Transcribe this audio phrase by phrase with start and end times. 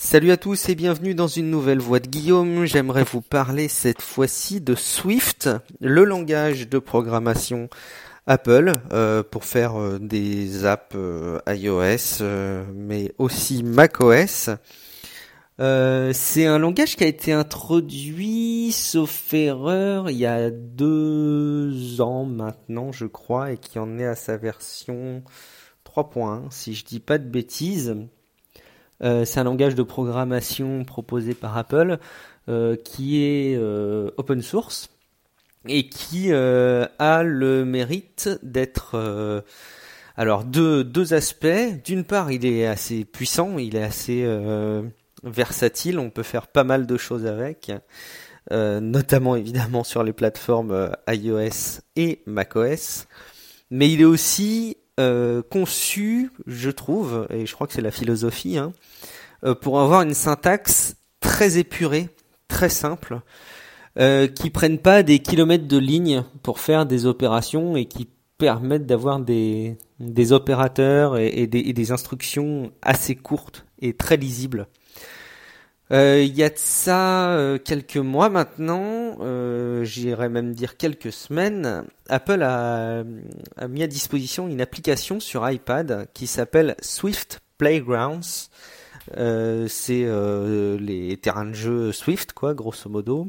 [0.00, 2.66] Salut à tous et bienvenue dans une nouvelle voix de Guillaume.
[2.66, 7.68] J'aimerais vous parler cette fois-ci de Swift, le langage de programmation
[8.28, 12.24] Apple euh, pour faire euh, des apps euh, iOS
[12.72, 14.50] mais aussi macOS.
[15.58, 22.92] c'est un langage qui a été introduit, sauf erreur, il y a deux ans maintenant,
[22.92, 25.24] je crois, et qui en est à sa version
[25.84, 27.96] 3.1, si je dis pas de bêtises.
[29.02, 31.98] Euh, c'est un langage de programmation proposé par Apple
[32.48, 34.90] euh, qui est euh, open source
[35.68, 39.44] et qui a le mérite d'être
[40.16, 41.82] alors deux, deux aspects.
[41.84, 44.24] D'une part, il est assez puissant, il est assez
[45.24, 47.70] versatile, on peut faire pas mal de choses avec.
[48.50, 53.06] notamment évidemment sur les plateformes iOS et macOS,
[53.70, 58.58] mais il est aussi euh, conçu, je trouve, et je crois que c'est la philosophie,
[58.58, 58.72] hein,
[59.44, 62.08] euh, pour avoir une syntaxe très épurée,
[62.48, 63.20] très simple,
[63.98, 68.86] euh, qui prennent pas des kilomètres de lignes pour faire des opérations et qui permettent
[68.86, 69.76] d'avoir des,
[70.30, 74.68] opérateurs et des instructions assez courtes et très lisibles.
[75.90, 81.12] Euh, il y a de ça euh, quelques mois maintenant, euh, j'irais même dire quelques
[81.12, 83.04] semaines, Apple a,
[83.56, 88.50] a, mis à disposition une application sur iPad qui s'appelle Swift Playgrounds.
[89.16, 90.06] Euh, c'est
[90.78, 93.28] les terrains de jeu Swift, quoi, grosso modo.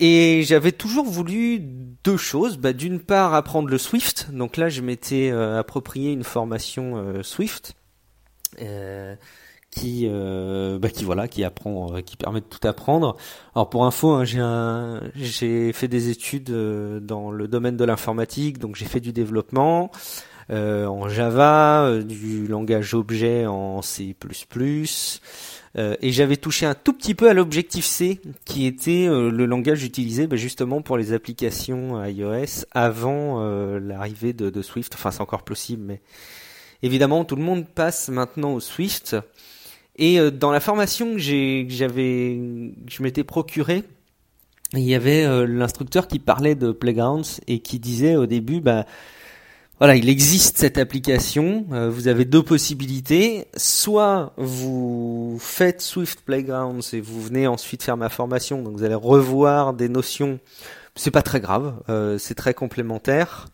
[0.00, 2.58] Et j'avais toujours voulu deux choses.
[2.58, 4.32] Bah, D'une part, apprendre le Swift.
[4.32, 7.74] Donc là, je m'étais approprié une formation Swift.
[9.72, 13.16] Qui euh, bah, qui voilà qui apprend euh, qui permet de tout apprendre.
[13.54, 17.84] Alors pour info hein, j'ai un j'ai fait des études euh, dans le domaine de
[17.84, 19.90] l'informatique donc j'ai fait du développement
[20.50, 24.14] euh, en Java du langage objet en C++
[25.74, 30.26] et j'avais touché un tout petit peu à l'objectif C qui était le langage utilisé
[30.26, 33.42] bah, justement pour les applications iOS avant
[33.78, 34.94] l'arrivée de, de Swift.
[34.94, 36.02] Enfin c'est encore possible mais
[36.82, 39.16] évidemment tout le monde passe maintenant au Swift
[39.96, 42.40] et euh, dans la formation que j'avais,
[42.88, 43.84] je m'étais procuré,
[44.72, 48.86] il y avait euh, l'instructeur qui parlait de Playgrounds et qui disait au début, bah
[49.78, 51.66] voilà, il existe cette application.
[51.72, 53.48] Euh, vous avez deux possibilités.
[53.56, 58.94] Soit vous faites Swift Playgrounds et vous venez ensuite faire ma formation, donc vous allez
[58.94, 60.38] revoir des notions.
[60.94, 61.74] C'est pas très grave,
[62.18, 63.48] c'est très complémentaire.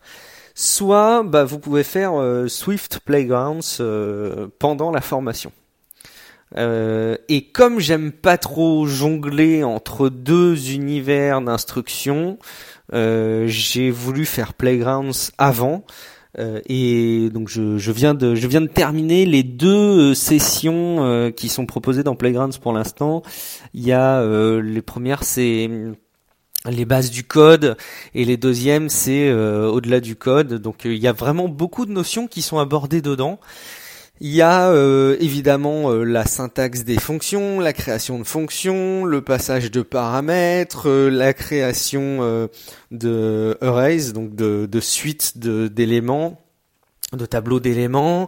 [0.55, 2.11] Soit bah, vous pouvez faire
[2.47, 3.81] Swift Playgrounds
[4.59, 5.53] pendant la formation.
[6.57, 12.39] Euh, et comme j'aime pas trop jongler entre deux univers d'instruction,
[12.93, 15.83] euh, j'ai voulu faire Playgrounds avant.
[16.37, 21.49] Euh, et donc je, je, viens de je viens de terminer les deux sessions qui
[21.49, 23.23] sont proposées dans Playgrounds pour l'instant.
[23.73, 24.23] Il y a
[24.61, 25.69] les premières c'est
[26.69, 27.77] les bases du code
[28.13, 30.55] et les deuxièmes c'est au-delà du code.
[30.55, 33.39] Donc il y a vraiment beaucoup de notions qui sont abordées dedans.
[34.21, 39.21] Il y a euh, évidemment euh, la syntaxe des fonctions, la création de fonctions, le
[39.21, 42.49] passage de paramètres, euh, la création
[42.91, 46.41] de arrays, donc de, de suites d'éléments,
[47.13, 48.27] de, tableaux d'éléments.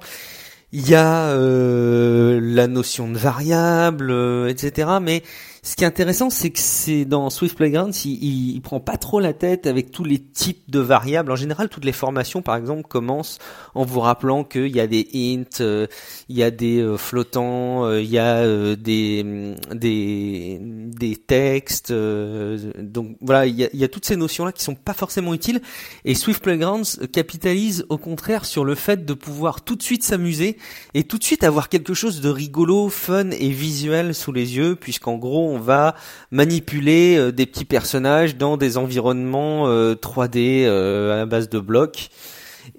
[0.71, 4.13] Il y a la notion de variable,
[4.47, 4.87] etc.
[5.01, 5.23] Mais
[5.63, 9.19] ce qui est intéressant, c'est que c'est dans Swift Playground, il, il, prend pas trop
[9.19, 11.31] la tête avec tous les types de variables.
[11.31, 13.37] En général, toutes les formations, par exemple, commencent
[13.75, 15.85] en vous rappelant qu'il y a des hints, euh,
[16.29, 18.43] il y a des euh, flottants, euh, il y a
[18.75, 21.91] des, mm, des des textes.
[21.91, 25.31] donc voilà, il y a, il y a toutes ces notions-là qui sont pas forcément
[25.31, 25.61] utiles.
[26.05, 30.57] Et Swift Playgrounds capitalise au contraire sur le fait de pouvoir tout de suite s'amuser
[30.95, 34.75] et tout de suite avoir quelque chose de rigolo, fun et visuel sous les yeux,
[34.75, 35.95] puisqu'en gros on va
[36.31, 42.09] manipuler euh, des petits personnages dans des environnements 3D euh, euh, à base de blocs.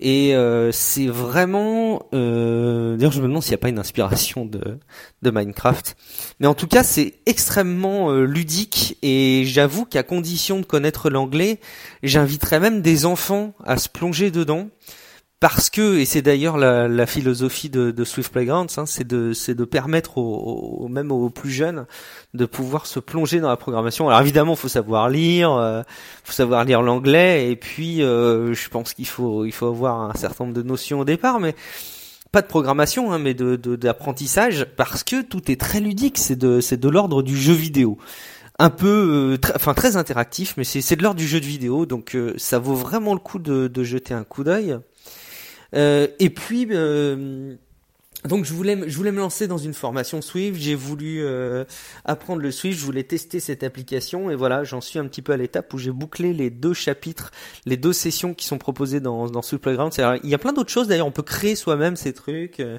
[0.00, 0.34] Et
[0.72, 2.06] c'est vraiment...
[2.12, 5.96] D'ailleurs, je me demande s'il n'y a pas une inspiration de Minecraft.
[6.38, 8.96] Mais en tout cas, c'est extrêmement ludique.
[9.02, 11.58] Et j'avoue qu'à condition de connaître l'anglais,
[12.04, 14.68] j'inviterais même des enfants à se plonger dedans
[15.42, 19.32] parce que et c'est d'ailleurs la, la, philosophie de, de Swift Playgrounds, hein, c'est de
[19.52, 21.86] de permettre aux, même aux plus jeunes
[22.32, 24.08] de pouvoir se plonger dans la programmation.
[24.08, 25.82] Alors évidemment, faut savoir lire, euh,
[26.22, 30.14] faut savoir lire l'anglais, et puis euh, je pense qu'il faut il faut avoir un
[30.14, 31.56] certain nombre de notions au départ, mais
[32.30, 36.18] pas de programmation, hein, mais d'apprentissage, parce que tout est très ludique.
[36.18, 37.98] C'est de de l'ordre du jeu vidéo
[38.58, 42.14] un peu, euh, enfin très interactif, mais c'est de l'ordre du jeu de vidéo, donc
[42.14, 44.78] euh, ça vaut vraiment le coup de, de jeter un coup d'œil.
[45.74, 47.56] Euh, et puis, euh,
[48.28, 51.64] donc je voulais, je voulais me lancer dans une formation Swift, j'ai voulu euh,
[52.04, 55.32] apprendre le Swift, je voulais tester cette application et voilà, j'en suis un petit peu
[55.32, 57.32] à l'étape où j'ai bouclé les deux chapitres,
[57.66, 59.92] les deux sessions qui sont proposées dans, dans Swift Playground.
[60.22, 62.78] Il y a plein d'autres choses d'ailleurs, on peut créer soi-même ces trucs, euh,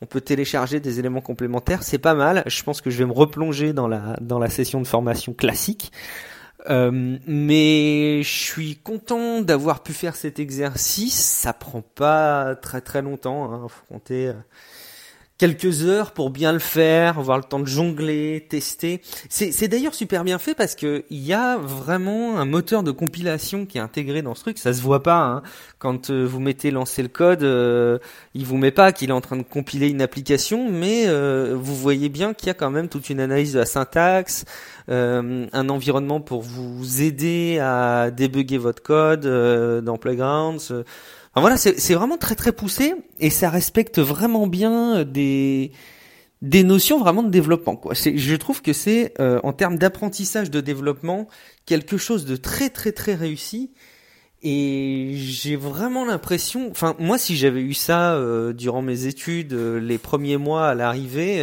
[0.00, 2.44] on peut télécharger des éléments complémentaires, c'est pas mal.
[2.46, 5.90] Je pense que je vais me replonger dans la, dans la session de formation classique.
[6.70, 11.14] Euh, mais je suis content d'avoir pu faire cet exercice.
[11.14, 13.52] Ça prend pas très très longtemps.
[13.52, 13.68] Hein.
[13.68, 14.32] Faut compter
[15.38, 19.00] quelques heures pour bien le faire, avoir le temps de jongler, tester.
[19.28, 23.66] C'est d'ailleurs super bien fait parce que il y a vraiment un moteur de compilation
[23.66, 24.58] qui est intégré dans ce truc.
[24.58, 25.42] Ça se voit pas hein.
[25.78, 27.98] quand euh, vous mettez lancer le code, euh,
[28.34, 31.74] il vous met pas qu'il est en train de compiler une application, mais euh, vous
[31.74, 34.44] voyez bien qu'il y a quand même toute une analyse de la syntaxe,
[34.88, 39.26] euh, un environnement pour vous aider à débugger votre code
[39.84, 40.84] dans Playgrounds
[41.40, 45.72] voilà, c'est vraiment très très poussé et ça respecte vraiment bien euh, des
[46.42, 47.74] des notions vraiment de développement.
[47.74, 47.94] Quoi.
[47.94, 51.26] Je trouve que c'est euh, en termes d'apprentissage de développement
[51.64, 53.72] quelque chose de très très très réussi.
[54.46, 59.96] Et j'ai vraiment l'impression, enfin moi si j'avais eu ça euh, durant mes études, les
[59.96, 61.42] premiers mois à l'arrivée,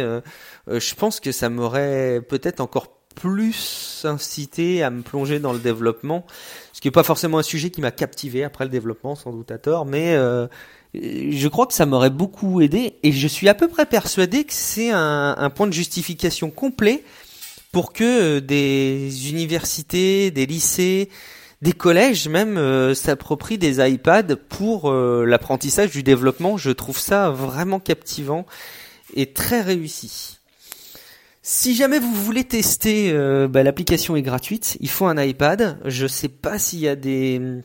[0.68, 6.26] je pense que ça m'aurait peut-être encore plus incité à me plonger dans le développement
[6.82, 9.58] qui est pas forcément un sujet qui m'a captivé après le développement, sans doute à
[9.58, 10.48] tort, mais euh,
[10.94, 14.52] je crois que ça m'aurait beaucoup aidé et je suis à peu près persuadé que
[14.52, 17.04] c'est un, un, point de justification complet
[17.70, 21.08] pour que euh, des universités, des lycées,
[21.62, 26.56] des collèges même euh, s'approprient des iPads pour l'apprentissage du développement.
[26.56, 28.44] Je trouve ça vraiment captivant
[29.14, 30.40] et très réussi.
[31.54, 34.78] Si jamais vous voulez tester, euh, bah, l'application est gratuite.
[34.80, 35.78] Il faut un iPad.
[35.84, 37.60] Je sais pas s'il y a des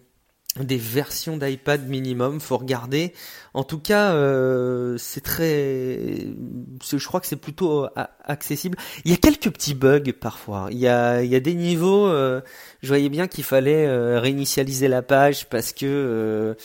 [0.59, 3.13] des versions d'iPad minimum, faut regarder.
[3.53, 6.25] En tout cas, euh, c'est très,
[6.91, 7.89] je crois que c'est plutôt euh,
[8.25, 8.77] accessible.
[9.05, 10.67] Il y a quelques petits bugs parfois.
[10.71, 12.09] Il y a, il y a des niveaux.
[12.09, 13.87] je voyais bien qu'il fallait
[14.17, 16.57] réinitialiser la page parce que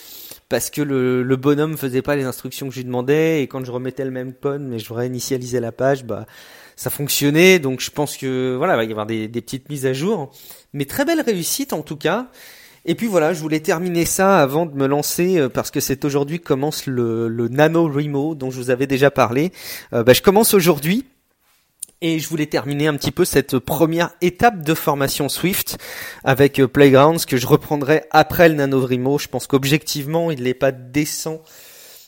[0.49, 3.63] parce que le, le bonhomme faisait pas les instructions que je lui demandais et quand
[3.63, 6.25] je remettais le même code mais je réinitialisais la page, bah
[6.75, 7.59] ça fonctionnait.
[7.59, 10.31] Donc je pense que voilà, il va y avoir des, petites mises à jour.
[10.73, 12.27] Mais très belle réussite en tout cas.
[12.85, 16.03] Et puis voilà, je voulais terminer ça avant de me lancer euh, parce que c'est
[16.03, 19.53] aujourd'hui que commence le, Nano Remo dont je vous avais déjà parlé.
[19.93, 21.05] Euh, bah, je commence aujourd'hui
[22.01, 25.77] et je voulais terminer un petit peu cette première étape de formation Swift
[26.25, 29.17] avec euh, Playgrounds que je reprendrai après le Nano Remo.
[29.17, 31.41] Je pense qu'objectivement, il n'est pas décent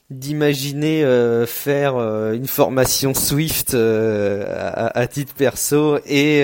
[0.10, 4.46] d'imaginer euh, faire euh, une formation Swift euh,
[4.94, 6.42] à, titre perso et,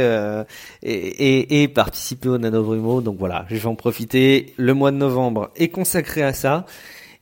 [0.82, 3.02] et, et, participer au NanoVrimo.
[3.02, 4.54] Donc voilà, je vais en profiter.
[4.58, 6.66] Le mois de novembre est consacré à ça.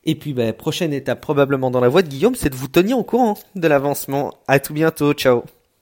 [0.06, 2.98] Et puis, bah, prochaine étape probablement dans la voie de Guillaume, c'est de vous tenir
[2.98, 4.34] au courant de l'avancement.
[4.48, 5.14] À tout bientôt.
[5.14, 5.44] Ciao.